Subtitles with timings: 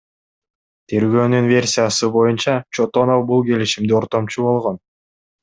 [0.93, 4.83] Тергөөнүн версиясы боюнча, Чотонов бул келишимде ортомчу болгон.